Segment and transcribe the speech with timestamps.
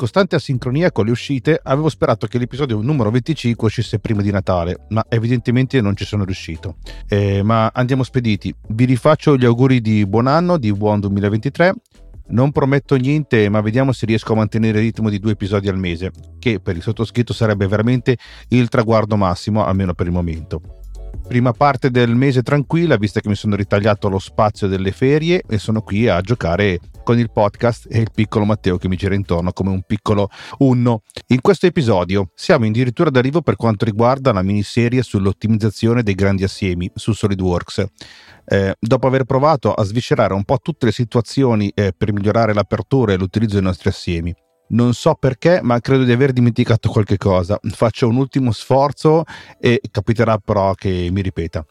[0.00, 4.86] costante asincronia con le uscite, avevo sperato che l'episodio numero 25 uscisse prima di Natale,
[4.88, 6.76] ma evidentemente non ci sono riuscito.
[7.06, 8.54] Eh, ma andiamo spediti.
[8.68, 11.74] Vi rifaccio gli auguri di buon anno, di buon 2023.
[12.28, 15.76] Non prometto niente, ma vediamo se riesco a mantenere il ritmo di due episodi al
[15.76, 18.16] mese, che per il sottoscritto sarebbe veramente
[18.48, 20.62] il traguardo massimo, almeno per il momento
[21.30, 25.58] prima parte del mese tranquilla, visto che mi sono ritagliato lo spazio delle ferie e
[25.58, 29.52] sono qui a giocare con il podcast e il piccolo Matteo che mi gira intorno
[29.52, 30.28] come un piccolo
[30.58, 31.02] unno.
[31.28, 36.90] In questo episodio siamo addirittura d'arrivo per quanto riguarda la miniserie sull'ottimizzazione dei grandi assiemi
[36.94, 37.84] su SolidWorks.
[38.44, 43.12] Eh, dopo aver provato a sviscerare un po' tutte le situazioni eh, per migliorare l'apertura
[43.12, 44.34] e l'utilizzo dei nostri assiemi,
[44.70, 47.58] non so perché, ma credo di aver dimenticato qualche cosa.
[47.62, 49.24] Faccio un ultimo sforzo
[49.58, 51.64] e capiterà però che mi ripeta.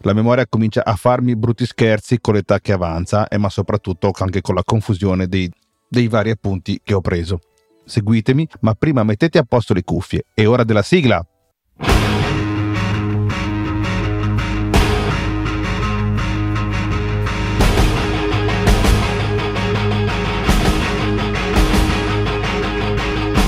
[0.00, 4.40] La memoria comincia a farmi brutti scherzi con l'età che avanza, e ma soprattutto anche
[4.40, 5.50] con la confusione dei,
[5.88, 7.40] dei vari appunti che ho preso.
[7.84, 10.24] Seguitemi, ma prima mettete a posto le cuffie.
[10.34, 11.24] È ora della sigla!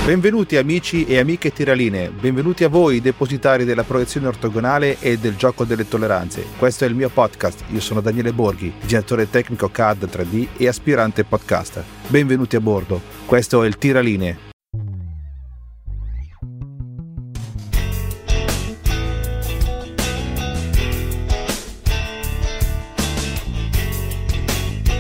[0.09, 5.67] Benvenuti amici e amiche tiraline, benvenuti a voi depositari della proiezione ortogonale e del gioco
[5.67, 6.47] delle tolleranze.
[6.57, 11.25] Questo è il mio podcast, io sono Daniele Borghi, direttore tecnico CAD 3D e aspirante
[11.25, 11.85] podcaster.
[12.07, 14.48] Benvenuti a bordo, questo è il Tiraline,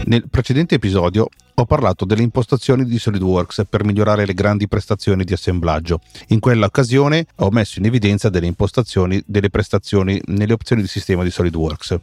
[0.08, 5.34] Nel precedente episodio ho parlato delle impostazioni di SolidWorks per migliorare le grandi prestazioni di
[5.34, 6.00] assemblaggio.
[6.28, 11.22] In quella occasione ho messo in evidenza delle impostazioni delle prestazioni nelle opzioni di sistema
[11.24, 12.00] di SolidWorks.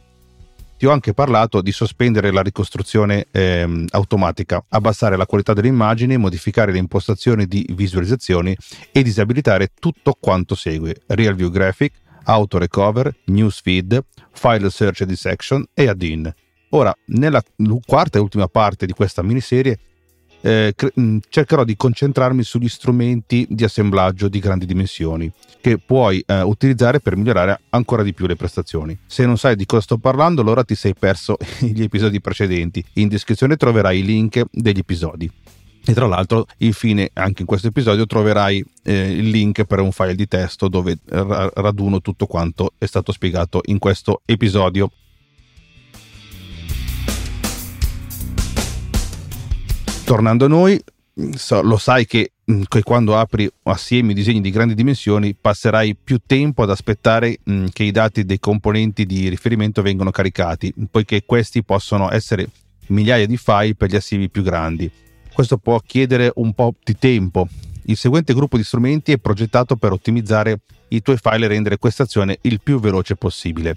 [0.78, 6.16] Ti ho anche parlato di sospendere la ricostruzione ehm, automatica, abbassare la qualità delle immagini,
[6.16, 8.56] modificare le impostazioni di visualizzazioni
[8.92, 15.88] e disabilitare tutto quanto segue: Real View Graphic, Auto Recover, Newsfeed, File Search Dissection e
[15.88, 16.32] Add-in.
[16.76, 17.42] Ora, nella
[17.86, 19.78] quarta e ultima parte di questa miniserie
[20.42, 20.74] eh,
[21.30, 25.32] cercherò di concentrarmi sugli strumenti di assemblaggio di grandi dimensioni
[25.62, 28.96] che puoi eh, utilizzare per migliorare ancora di più le prestazioni.
[29.06, 32.84] Se non sai di cosa sto parlando, allora ti sei perso gli episodi precedenti.
[32.94, 35.32] In descrizione troverai i link degli episodi.
[35.82, 40.14] E tra l'altro, infine, anche in questo episodio troverai eh, il link per un file
[40.14, 44.90] di testo dove raduno tutto quanto è stato spiegato in questo episodio.
[50.06, 50.80] Tornando a noi,
[51.34, 56.20] so, lo sai che, mm, che, quando apri assiemi disegni di grandi dimensioni passerai più
[56.24, 61.24] tempo ad aspettare mh, mm, che i dati dei componenti di riferimento vengano caricati, poiché
[61.26, 62.48] questi possono essere
[62.88, 64.88] migliaia di file per gli assiemi più grandi.
[65.32, 67.48] Questo può chiedere un po' di tempo.
[67.86, 72.04] Il seguente gruppo di strumenti è progettato per ottimizzare i tuoi file e rendere questa
[72.04, 73.76] azione il più veloce possibile.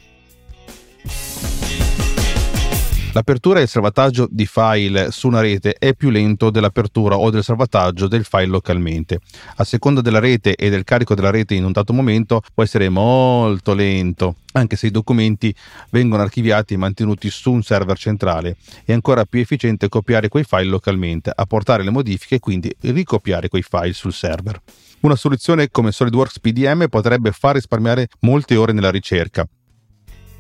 [3.12, 7.44] L'apertura e il salvataggio di file su una rete è più lento dell'apertura o del
[7.44, 9.20] salvataggio del file localmente.
[9.56, 12.88] A seconda della rete e del carico della rete in un dato momento può essere
[12.88, 15.53] molto lento, anche se i documenti
[15.90, 18.58] vengono archiviati e mantenuti su un server centrale.
[18.86, 23.64] È ancora più efficiente copiare quei file localmente, apportare le modifiche e quindi ricopiare quei
[23.64, 24.62] file sul server.
[25.00, 29.47] Una soluzione come SolidWorks PDM potrebbe far risparmiare molte ore nella ricerca,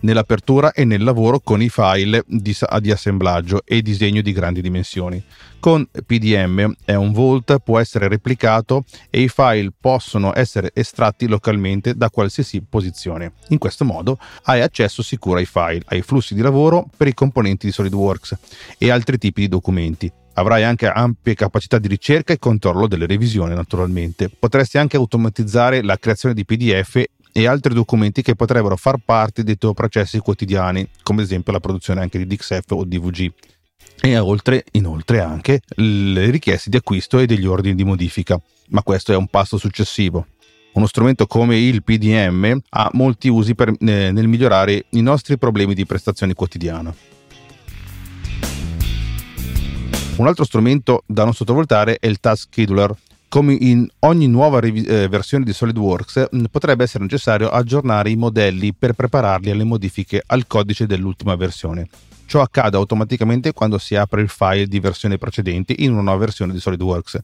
[0.01, 5.23] nell'apertura e nel lavoro con i file di, di, assemblaggio e disegno di grandi dimensioni.
[5.59, 11.95] Con PDM è un Vault può essere replicato e i file possono essere estratti localmente
[11.95, 13.33] da qualsiasi posizione.
[13.49, 17.65] In questo modo hai accesso sicuro ai file, ai flussi di lavoro per i componenti
[17.65, 18.37] di SolidWorks
[18.77, 20.11] e altri tipi di documenti.
[20.39, 24.29] Avrai anche ampie capacità di ricerca e controllo delle revisioni, naturalmente.
[24.29, 29.57] Potresti anche automatizzare la creazione di PDF e altri documenti che potrebbero far parte dei
[29.57, 33.31] tuoi processi quotidiani, come ad esempio la produzione anche di DXF o DVG.
[34.01, 38.39] E oltre, inoltre anche le richieste di acquisto e degli ordini di modifica,
[38.69, 40.27] ma questo è un passo successivo.
[40.73, 45.73] Uno strumento come il PDM ha molti usi per, eh, nel migliorare i nostri problemi
[45.73, 46.93] di prestazione quotidiana.
[50.17, 52.93] Un altro strumento da non sottovalutare è il Task Scheduler,
[53.29, 58.15] come in ogni nuova revi- eh, versione di SolidWorks, mh, potrebbe essere necessario aggiornare i
[58.15, 61.87] modelli per prepararli alle modifiche al codice dell'ultima versione.
[62.25, 66.53] Ciò accade automaticamente quando si apre il file di versione precedente in una nuova versione
[66.53, 67.19] di SolidWorks,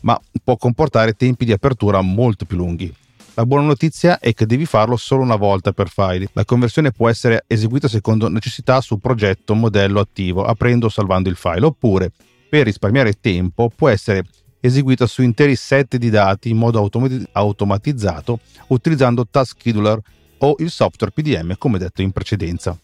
[0.00, 2.94] ma può comportare tempi di apertura molto più lunghi.
[3.34, 6.28] La buona notizia è che devi farlo solo una volta per file.
[6.32, 11.36] La conversione può essere eseguita secondo necessità su progetto modello attivo, aprendo o salvando il
[11.36, 12.12] file, oppure
[12.48, 14.24] per risparmiare tempo può essere
[14.60, 16.88] eseguita su interi set di dati in modo
[17.32, 20.00] automatizzato utilizzando Task Scheduler
[20.38, 22.78] o il software PDM come detto in precedenza.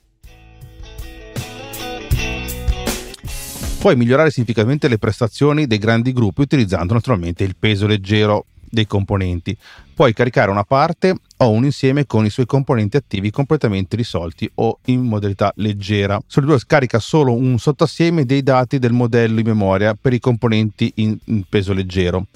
[3.79, 9.55] Puoi migliorare significativamente le prestazioni dei grandi gruppi utilizzando naturalmente il peso leggero dei componenti.
[9.95, 14.79] Puoi caricare una parte o un insieme con i suoi componenti attivi completamente risolti o
[14.87, 16.19] in modalità leggera.
[16.27, 21.19] SolidWorks carica solo un sottoassieme dei dati del modello in memoria per i componenti in,
[21.47, 22.27] peso leggero.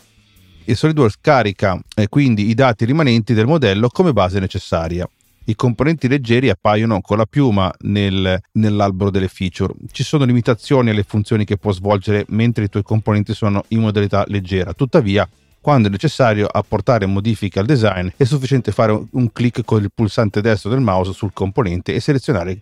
[0.62, 5.08] E SolidWorks carica eh, quindi i dati rimanenti del modello come base necessaria
[5.48, 9.72] i componenti leggeri appaiono con la piuma nel, nell'albero delle feature.
[9.92, 14.24] Ci sono limitazioni alle funzioni che può svolgere mentre i tuoi componenti sono in modalità
[14.26, 14.72] leggera.
[14.72, 15.28] Tuttavia,
[15.66, 20.40] quando è necessario apportare modifiche al design, è sufficiente fare un clic con il pulsante
[20.40, 22.60] destro del mouse sul componente e selezionare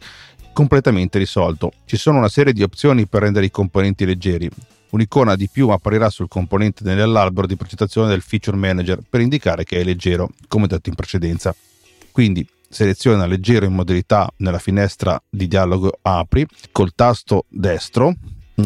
[0.55, 1.71] completamente risolto.
[1.85, 4.49] Ci sono una serie di opzioni per rendere i componenti leggeri.
[4.93, 9.81] Un'icona di piuma apparirà sul componente nell'albero di progettazione del Feature Manager per indicare che
[9.81, 11.55] è leggero, come detto in precedenza.
[12.11, 18.15] Quindi seleziona leggero in modalità nella finestra di dialogo apri col tasto destro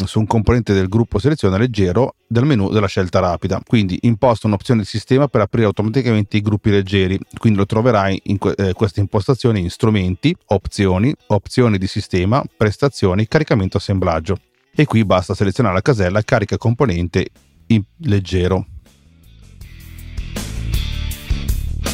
[0.05, 3.61] su un componente del gruppo seleziona leggero del menu della scelta rapida.
[3.67, 7.19] Quindi imposta un'opzione di sistema per aprire automaticamente i gruppi leggeri.
[7.39, 13.27] Quindi lo troverai in que- eh, queste impostazioni in strumenti, opzioni, opzioni di sistema, prestazioni,
[13.27, 14.39] caricamento assemblaggio.
[14.75, 17.29] E qui basta selezionare la casella carica componente
[17.69, 18.67] in leggero.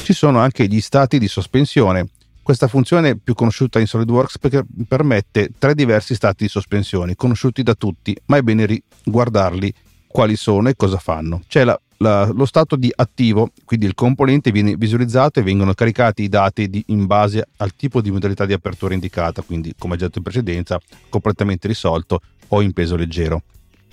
[0.03, 2.09] Ci sono anche gli stati di sospensione.
[2.45, 7.73] Questa funzione più conosciuta in SolidWorks perché permette tre diversi stati di sospensione, conosciuti da
[7.73, 9.73] tutti, ma è bene guardarli
[10.07, 11.41] quali sono e cosa fanno.
[11.49, 16.23] C'è la, la, lo stato di attivo, quindi il componente viene visualizzato e vengono caricati
[16.23, 20.05] i dati di, in base al tipo di modalità di apertura indicata, quindi come già
[20.05, 23.41] detto in precedenza, completamente risolto o in peso leggero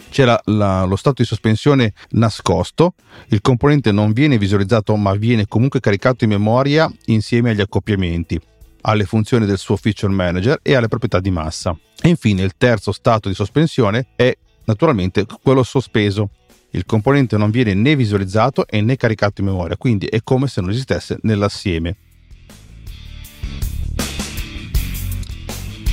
[0.10, 2.94] c'è la, la, lo stato di sospensione nascosto,
[3.30, 8.40] il componente non viene visualizzato ma viene comunque caricato in memoria insieme agli accoppiamenti,
[8.82, 11.78] alle funzioni del suo feature manager e alle proprietà di massa.
[12.02, 16.30] E infine il terzo stato di sospensione è naturalmente quello sospeso.
[16.72, 20.62] Il componente non viene né visualizzato e né caricato in memoria, quindi è come se
[20.62, 21.98] non esistesse nell'assieme.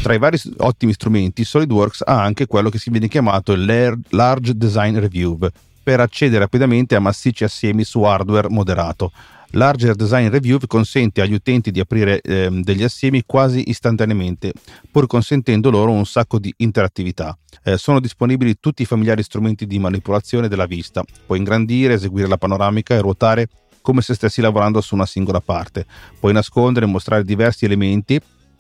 [0.09, 4.57] Tra i vari ottimi strumenti, SolidWorks ha anche quello che si viene chiamato il Large
[4.57, 5.37] Design Review
[5.83, 9.13] per accedere rapidamente a massicci assiemi su hardware moderato.
[9.51, 14.55] Larger Design Review consente agli utenti di aprire eh, degli assiemi quasi istantaneamente,
[14.91, 17.37] pur consentendo loro un sacco di interattività.
[17.63, 21.05] Eh, sono disponibili tutti i familiari strumenti di manipolazione della vista.
[21.27, 23.49] Puoi ingrandire, eseguire la panoramica e ruotare
[23.83, 25.85] come se stessi lavorando su una singola parte.
[26.19, 28.19] Puoi nascondere e mostrare diversi elementi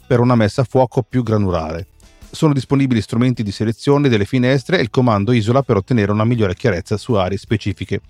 [0.08, 1.86] per una messa a fuoco più granulare.
[2.30, 6.54] Sono disponibili strumenti di selezione delle finestre e il comando isola per ottenere una migliore
[6.54, 8.00] chiarezza su aree specifiche.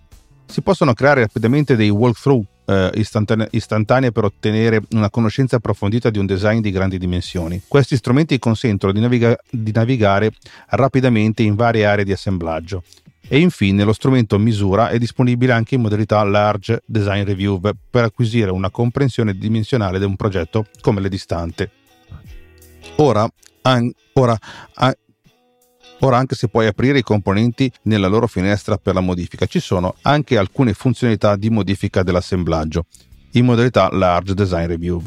[0.47, 6.19] Si possono creare rapidamente dei walkthrough eh, istantane- istantanei per ottenere una conoscenza approfondita di
[6.19, 7.63] un design di grandi dimensioni.
[7.67, 10.31] Questi strumenti consentono di, naviga- di navigare
[10.69, 12.85] rapidamente in varie aree di assemblaggio.
[13.31, 18.51] E infine lo strumento misura è disponibile anche in modalità Large Design Review per acquisire
[18.51, 21.71] una comprensione dimensionale di un progetto come le distante.
[22.97, 23.29] Ora,
[23.63, 24.37] an- ora,
[24.75, 24.95] an-
[26.01, 29.95] ora, anche se puoi aprire i componenti nella loro finestra per la modifica, ci sono
[30.03, 32.87] anche alcune funzionalità di modifica dell'assemblaggio
[33.33, 35.03] in modalità Large Design Review.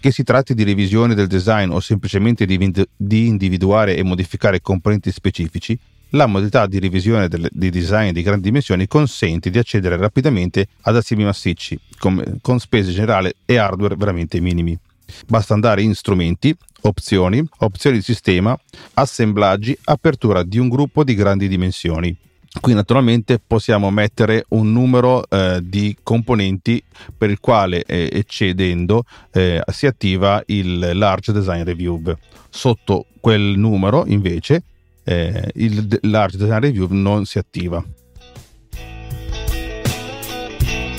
[0.00, 5.10] Che si tratti di revisione del design o semplicemente di, di individuare e modificare componenti
[5.10, 5.78] specifici,
[6.10, 10.96] la modalità di revisione del, di design di grandi dimensioni consente di accedere rapidamente ad
[10.96, 14.78] assiemi massicci con, con spese generali e hardware veramente minimi.
[15.26, 18.58] Basta andare in strumenti, opzioni, opzioni di sistema,
[18.94, 22.16] assemblaggi, apertura di un gruppo di grandi dimensioni.
[22.60, 26.82] Qui naturalmente possiamo mettere un numero eh, di componenti
[27.16, 32.00] per il quale eh, eccedendo eh, si attiva il Large Design Review.
[32.48, 34.62] Sotto quel numero invece
[35.02, 37.84] eh, il Large Design Review non si attiva.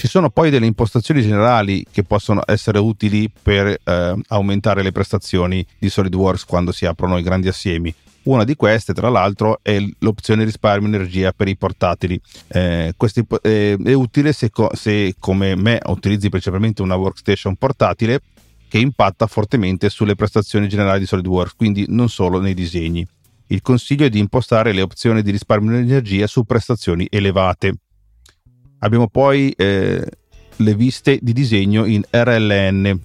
[0.05, 5.65] Ci sono poi delle impostazioni generali che possono essere utili per eh, aumentare le prestazioni
[5.79, 7.91] di SolidWorks quando si aprono i grandi assiemi.
[8.25, 12.21] Una di queste, tra l'altro, è l'opzione risparmio energia per i portatili.
[12.50, 18.21] Eh, questi, eh, è utile se, se, come me, utilizzi principalmente una workstation portatile
[18.67, 23.03] che impatta fortemente sulle prestazioni generali di SolidWorks, quindi non solo nei disegni.
[23.47, 27.74] Il consiglio è di impostare le opzioni di risparmio di energia su prestazioni elevate.
[28.85, 30.05] Abbiamo poi eh,
[30.57, 32.99] le viste di disegno in RLN.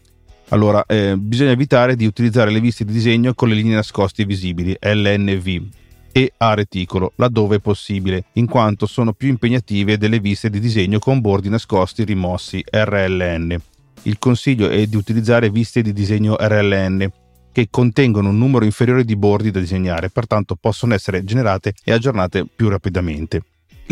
[0.50, 4.76] Allora, eh, bisogna evitare di utilizzare le viste di disegno con le linee nascoste visibili,
[4.78, 5.68] LNV.
[6.12, 11.20] e a reticolo, laddove possibile, in quanto sono più impegnative delle viste di disegno con
[11.20, 13.56] bordi nascosti rimossi RLN.
[14.02, 17.08] Il consiglio è di utilizzare viste di disegno RLN
[17.52, 22.44] che contengono un numero inferiore di bordi da disegnare, pertanto possono essere generate e aggiornate
[22.44, 23.42] più rapidamente.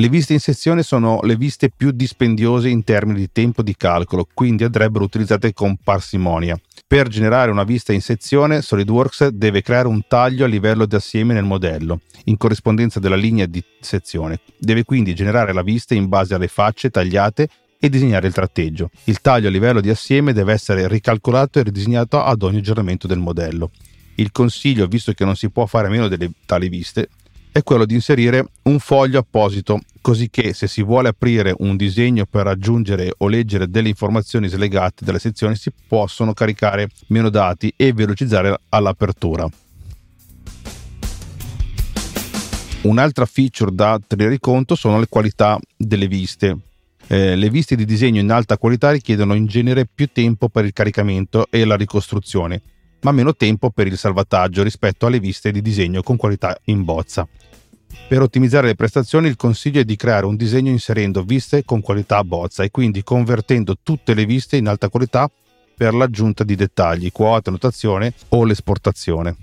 [0.01, 4.29] Le viste in sezione sono le viste più dispendiose in termini di tempo di calcolo,
[4.33, 6.57] quindi andrebbero utilizzate con parsimonia.
[6.87, 11.35] Per generare una vista in sezione, SolidWorks deve creare un taglio a livello di assieme
[11.35, 14.39] nel modello, in corrispondenza della linea di sezione.
[14.57, 17.49] Deve quindi generare la vista in base alle facce tagliate
[17.81, 18.91] e disegnare il tratteggio.
[19.07, 23.19] Il taglio a livello di assieme deve essere ricalcolato e ridisegnato ad ogni aggiornamento del
[23.19, 23.73] modello.
[24.15, 27.09] Il consiglio, visto che non si può fare a meno delle tali viste,
[27.51, 32.25] è quello di inserire un foglio apposito, così che se si vuole aprire un disegno
[32.25, 37.93] per aggiungere o leggere delle informazioni slegate dalle sezioni si possono caricare meno dati e
[37.93, 39.49] velocizzare all'apertura.
[42.83, 46.57] Un'altra feature da tenere conto sono le qualità delle viste.
[47.09, 50.73] Eh, le viste di disegno in alta qualità richiedono in genere più tempo per il
[50.73, 52.61] caricamento e la ricostruzione,
[53.01, 57.27] ma meno tempo per il salvataggio rispetto alle viste di disegno con qualità in bozza.
[58.09, 62.23] Per ottimizzare le prestazioni il consiglio è di creare un disegno inserendo viste con qualità
[62.25, 65.31] bozza e quindi convertendo tutte le viste in alta qualità
[65.77, 69.37] per l'aggiunta di dettagli, quote, notazione o l'esportazione.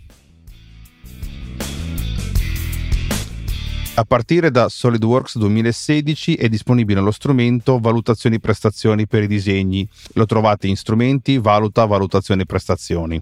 [3.98, 9.88] A partire da SolidWorks 2016 è disponibile lo strumento Valutazioni prestazioni per i disegni.
[10.16, 13.22] Lo trovate in strumenti Valuta valutazioni prestazioni.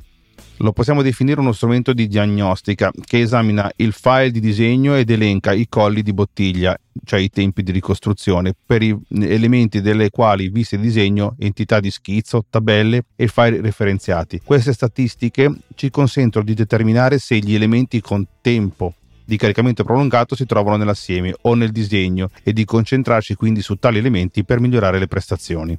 [0.64, 5.52] Lo possiamo definire uno strumento di diagnostica che esamina il file di disegno ed elenca
[5.52, 10.78] i colli di bottiglia, cioè i tempi di ricostruzione, per i elementi delle quali viste
[10.78, 14.40] di disegno, entità di schizzo, tabelle e file referenziati.
[14.42, 18.94] Queste statistiche ci consentono di determinare se gli elementi con tempo
[19.26, 23.98] di caricamento prolungato si trovano nell'assieme o nel disegno e di concentrarci quindi su tali
[23.98, 25.78] elementi per migliorare le prestazioni.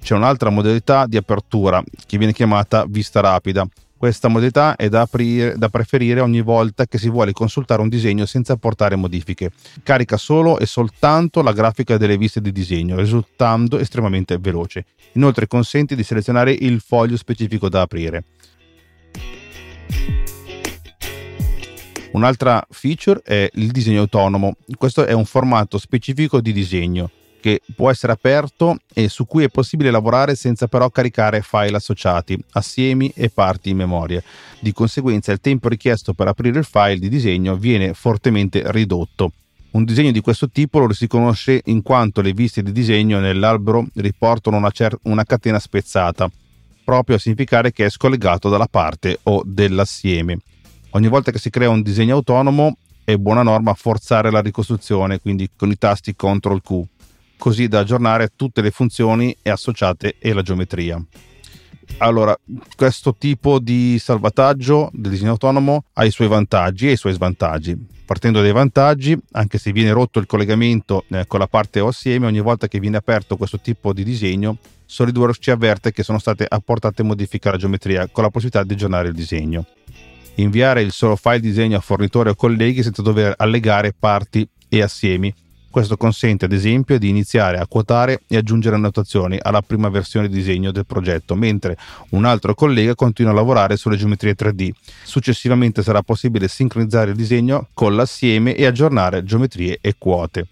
[0.00, 3.66] C'è un'altra modalità di apertura che viene chiamata vista rapida,
[4.04, 8.26] questa modalità è da, aprire, da, preferire ogni volta che si vuole consultare un disegno
[8.26, 9.50] senza apportare modifiche.
[9.82, 14.84] Carica solo e soltanto la grafica delle viste di disegno, risultando estremamente veloce.
[15.12, 18.24] Inoltre consente di selezionare il foglio specifico da aprire.
[22.12, 24.56] Un'altra feature è il disegno autonomo.
[24.76, 27.10] Questo è un formato specifico di disegno
[27.44, 32.42] che può essere aperto e su cui è possibile lavorare senza però caricare file associati,
[32.52, 34.22] assiemi e parti in memoria.
[34.58, 39.32] Di conseguenza il tempo richiesto per aprire il file di disegno viene fortemente ridotto.
[39.72, 43.88] Un disegno di questo tipo lo si conosce in quanto le viste di disegno nell'albero
[43.96, 46.30] riportano una, cer- una catena spezzata,
[46.82, 50.38] proprio a significare che è scollegato dalla parte o dell'assieme.
[50.92, 55.50] Ogni volta che si crea un disegno autonomo è buona norma forzare la ricostruzione, quindi
[55.54, 56.92] con i tasti CTRL Q
[57.44, 60.98] così da aggiornare tutte le funzioni associate e la geometria.
[61.98, 62.34] Allora,
[62.74, 67.76] questo tipo di salvataggio del disegno autonomo ha i suoi vantaggi e i suoi svantaggi.
[68.06, 72.24] Partendo dai vantaggi, anche se viene rotto il collegamento eh, con la parte o assieme,
[72.24, 76.46] ogni volta che viene aperto questo tipo di disegno, SolidWorks ci avverte che sono state
[76.48, 79.66] apportate modifiche alla geometria con la possibilità di aggiornare il disegno.
[80.36, 85.30] Inviare il solo file disegno a fornitore o colleghi senza dover allegare parti e assiemi
[85.74, 90.36] questo consente ad esempio di iniziare a quotare e aggiungere annotazioni alla prima versione di
[90.36, 91.76] disegno del progetto, mentre
[92.10, 94.70] un altro collega continua a lavorare sulle geometrie 3D.
[95.02, 100.46] Successivamente sarà possibile sincronizzare il disegno con l'assieme e aggiornare geometrie e quote.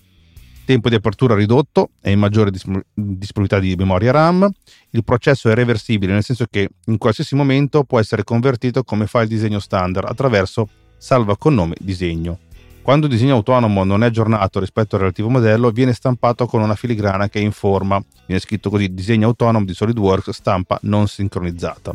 [0.65, 4.51] Tempo di apertura ridotto e maggiore disponibilità di memoria RAM.
[4.91, 9.29] Il processo è reversibile, nel senso che in qualsiasi momento può essere convertito come file
[9.29, 12.41] disegno standard attraverso salva con nome disegno.
[12.83, 16.75] Quando il disegno autonomo non è aggiornato rispetto al relativo modello, viene stampato con una
[16.75, 21.95] filigrana che informa, viene scritto così, disegno autonomo di SolidWorks, stampa non sincronizzata.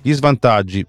[0.00, 0.84] Gli svantaggi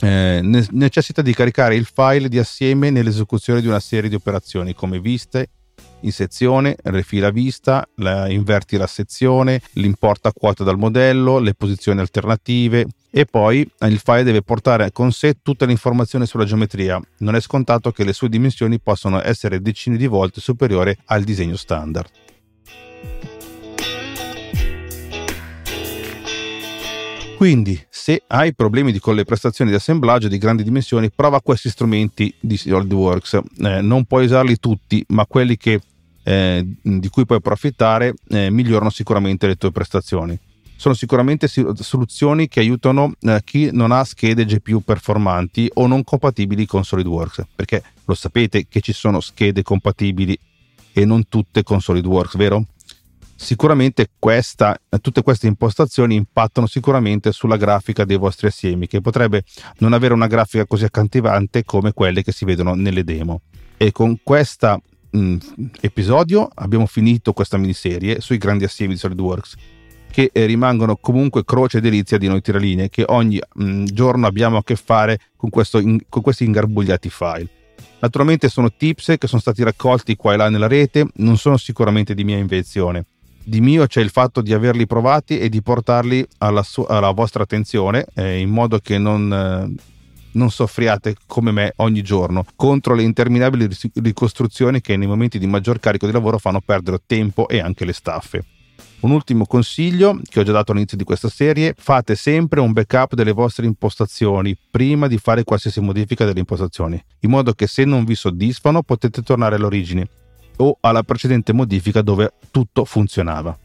[0.00, 5.00] eh, necessita di caricare il file di assieme nell'esecuzione di una serie di operazioni come
[5.00, 5.48] viste,
[6.00, 12.86] in sezione, rifila vista, la, inverti la sezione, l'importa quota dal modello, le posizioni alternative,
[13.16, 17.00] e poi il file deve portare con sé tutte le informazioni sulla geometria.
[17.18, 21.54] Non è scontato che le sue dimensioni possano essere decine di volte superiori al disegno
[21.54, 22.10] standard.
[27.36, 32.34] Quindi, se hai problemi con le prestazioni di assemblaggio di grandi dimensioni, prova questi strumenti
[32.40, 33.40] di SolidWorks.
[33.58, 35.80] Eh, non puoi usarli tutti, ma quelli che,
[36.24, 40.36] eh, di cui puoi approfittare eh, migliorano sicuramente le tue prestazioni.
[40.76, 46.66] Sono sicuramente soluzioni che aiutano eh, chi non ha schede GPU performanti o non compatibili
[46.66, 50.38] con SolidWorks, perché lo sapete che ci sono schede compatibili
[50.92, 52.66] e non tutte con SolidWorks, vero?
[53.36, 59.44] Sicuramente questa, tutte queste impostazioni impattano sicuramente sulla grafica dei vostri assiemi, che potrebbe
[59.78, 63.42] non avere una grafica così accattivante come quelle che si vedono nelle demo.
[63.76, 64.80] E con questo
[65.80, 69.54] episodio abbiamo finito questa miniserie sui grandi assiemi di SolidWorks
[70.14, 74.58] che eh, rimangono comunque croce e delizia di noi tiralinee che ogni mh, giorno abbiamo
[74.58, 75.50] a che fare con,
[75.82, 77.48] in, con questi ingarbugliati file.
[77.98, 82.14] Naturalmente sono tips che sono stati raccolti qua e là nella rete, non sono sicuramente
[82.14, 83.06] di mia invenzione.
[83.42, 87.42] Di mio c'è il fatto di averli provati e di portarli alla, su- alla vostra
[87.42, 89.82] attenzione eh, in modo che non, eh,
[90.30, 95.80] non soffriate come me ogni giorno contro le interminabili ricostruzioni che nei momenti di maggior
[95.80, 98.44] carico di lavoro fanno perdere tempo e anche le staffe.
[99.04, 103.12] Un ultimo consiglio che ho già dato all'inizio di questa serie, fate sempre un backup
[103.12, 108.04] delle vostre impostazioni prima di fare qualsiasi modifica delle impostazioni, in modo che se non
[108.04, 110.08] vi soddisfano potete tornare all'origine
[110.56, 113.58] o alla precedente modifica dove tutto funzionava.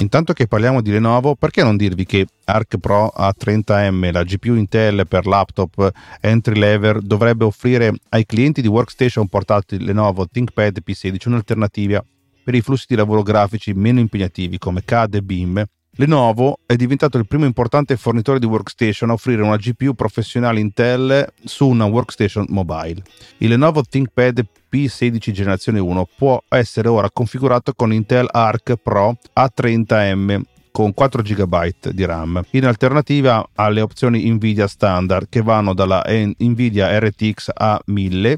[0.00, 5.08] Intanto che parliamo di Lenovo, perché non dirvi che Arc Pro A30M, la GPU Intel
[5.08, 5.90] per laptop
[6.20, 12.02] entry level, dovrebbe offrire ai clienti di workstation portatili Lenovo ThinkPad P16 un'alternativa
[12.44, 15.64] per i flussi di lavoro grafici meno impegnativi come CAD e BIM
[16.00, 21.26] Lenovo è diventato il primo importante fornitore di workstation a offrire una GPU professionale Intel
[21.42, 23.02] su una workstation mobile.
[23.38, 30.40] Il Lenovo ThinkPad P16 generazione 1 può essere ora configurato con Intel Arc Pro A30M
[30.70, 36.96] con 4 GB di RAM, in alternativa alle opzioni Nvidia standard che vanno dalla Nvidia
[36.96, 38.36] RTX A1000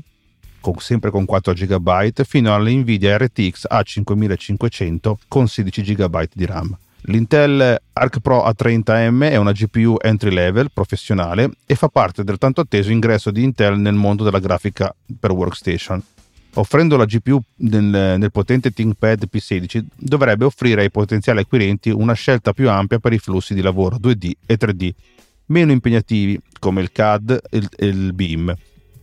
[0.62, 6.78] con, sempre con 4 GB fino alla Nvidia RTX A5500 con 16 GB di RAM.
[7.04, 12.60] L'Intel Arc Pro A30M è una GPU entry level professionale e fa parte del tanto
[12.60, 16.02] atteso ingresso di Intel nel mondo della grafica per workstation.
[16.54, 22.52] Offrendo la GPU nel, nel potente ThinkPad P16 dovrebbe offrire ai potenziali acquirenti una scelta
[22.52, 24.90] più ampia per i flussi di lavoro 2D e 3D,
[25.46, 28.54] meno impegnativi come il CAD e il, il BIM.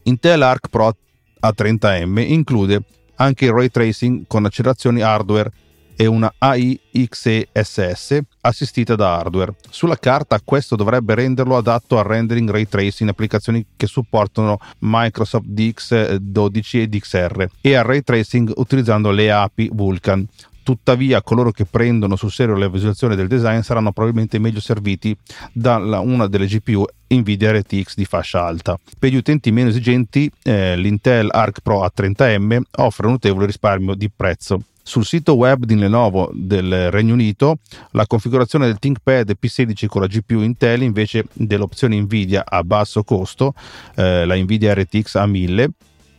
[0.04, 0.96] Intel Arc Pro
[1.42, 2.82] A30M include
[3.16, 5.52] anche il ray tracing con accelerazioni hardware
[5.98, 9.56] e una AIXESS assistita da hardware.
[9.70, 15.48] Sulla carta questo dovrebbe renderlo adatto al rendering ray tracing in applicazioni che supportano Microsoft
[15.48, 20.26] DX12 e DXR e al ray tracing utilizzando le API Vulkan.
[20.68, 25.18] Tuttavia, coloro che prendono sul serio la visualizzazione del design saranno probabilmente meglio serviti
[25.54, 28.78] da una delle GPU Nvidia RTX di fascia alta.
[29.00, 34.12] Per gli utenti meno esigenti, eh, l'Intel Arc Pro A30M offre un notevole risparmio di
[34.14, 34.62] prezzo.
[34.88, 37.58] Sul sito web di Lenovo del Regno Unito,
[37.92, 43.54] la configurazione del ThinkPad P16 con la GPU Intel invece dell'opzione Nvidia a basso costo,
[43.96, 45.68] eh, la Nvidia RTX A1000,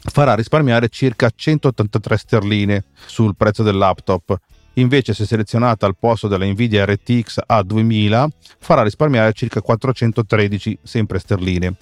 [0.01, 4.39] farà risparmiare circa 183 sterline sul prezzo del laptop.
[4.75, 8.29] Invece, se selezionata al posto della Nvidia RTX A2000,
[8.59, 11.75] farà risparmiare circa 413 sempre sterline.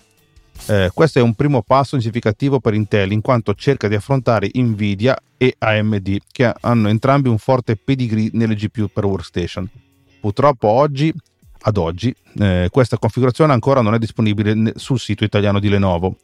[0.69, 5.17] Eh, questo è un primo passo significativo per Intel in quanto cerca di affrontare Nvidia
[5.37, 9.69] e AMD che hanno entrambi un forte pedigree nelle GPU per workstation.
[10.21, 11.13] Purtroppo oggi,
[11.61, 16.17] ad oggi, eh, questa configurazione ancora non è disponibile sul sito italiano di Lenovo.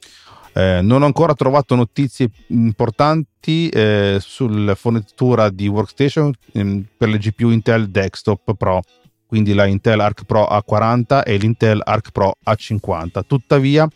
[0.55, 7.18] Eh, non ho ancora trovato notizie importanti eh, sulla fornitura di workstation ehm, per le
[7.18, 8.83] GPU Intel Desktop Pro,
[9.27, 13.23] quindi la Intel Arc Pro A40 e l'Intel Arc Pro A50.
[13.27, 13.88] Tuttavia,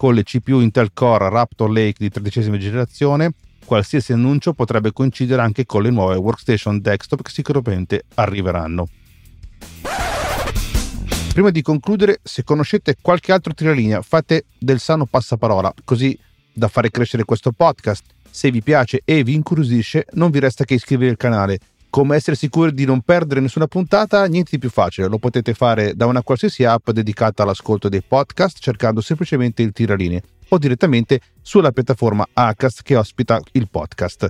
[0.00, 3.34] con le CPU Intel Core Raptor Lake di tredicesima generazione,
[3.66, 8.88] qualsiasi annuncio potrebbe coincidere anche con le nuove workstation desktop che sicuramente arriveranno.
[11.34, 16.18] Prima di concludere, se conoscete qualche altro tiralinea, fate del sano passaparola, così
[16.50, 18.04] da fare crescere questo podcast.
[18.30, 21.58] Se vi piace e vi incuriosisce, non vi resta che iscrivervi al canale
[21.90, 24.24] come essere sicuri di non perdere nessuna puntata?
[24.26, 28.58] Niente di più facile, lo potete fare da una qualsiasi app dedicata all'ascolto dei podcast
[28.60, 34.28] cercando semplicemente il tiraline o direttamente sulla piattaforma Acast che ospita il podcast.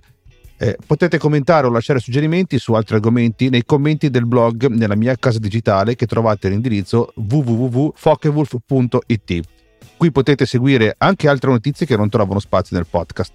[0.57, 5.17] Eh, potete commentare o lasciare suggerimenti su altri argomenti nei commenti del blog nella mia
[5.17, 9.41] casa digitale che trovate all'indirizzo www.fokewolf.it.
[9.97, 13.33] Qui potete seguire anche altre notizie che non trovano spazio nel podcast.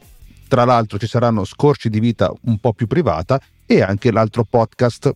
[0.48, 5.12] Tra l'altro ci saranno scorci di vita un po' più privata e anche l'altro podcast.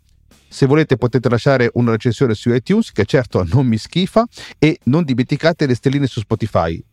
[0.47, 4.25] Se volete potete lasciare una recensione su iTunes che certo non mi schifa
[4.57, 6.83] e non dimenticate le stelline su Spotify.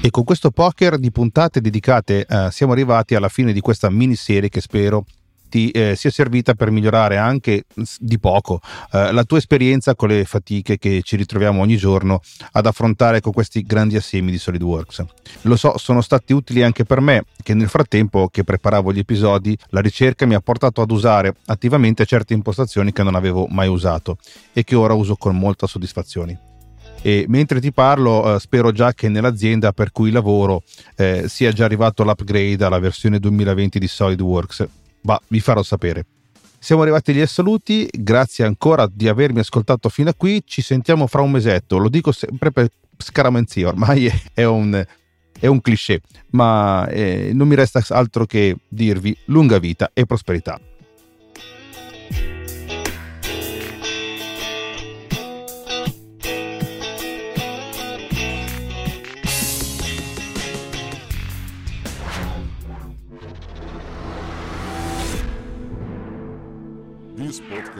[0.00, 4.48] E con questo poker di puntate dedicate eh, siamo arrivati alla fine di questa miniserie
[4.48, 5.04] che spero
[5.48, 7.64] ti eh, sia servita per migliorare anche
[7.98, 8.60] di poco
[8.92, 12.20] eh, la tua esperienza con le fatiche che ci ritroviamo ogni giorno
[12.52, 15.04] ad affrontare con questi grandi assemi di SolidWorks.
[15.42, 19.56] Lo so, sono stati utili anche per me, che nel frattempo che preparavo gli episodi,
[19.70, 24.18] la ricerca mi ha portato ad usare attivamente certe impostazioni che non avevo mai usato
[24.52, 26.40] e che ora uso con molta soddisfazione.
[27.00, 30.62] E mentre ti parlo, eh, spero già che nell'azienda per cui lavoro
[30.96, 34.66] eh, sia già arrivato l'upgrade alla versione 2020 di SolidWorks
[35.08, 36.04] ma vi farò sapere.
[36.58, 41.22] Siamo arrivati agli assoluti, grazie ancora di avermi ascoltato fino a qui, ci sentiamo fra
[41.22, 42.68] un mesetto, lo dico sempre per
[42.98, 44.84] scaramanzia, ormai è un,
[45.38, 50.60] è un cliché, ma eh, non mi resta altro che dirvi lunga vita e prosperità.